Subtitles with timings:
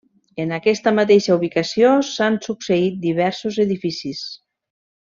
[0.43, 4.27] En aquesta mateixa ubicació s'han succeït diversos edificis.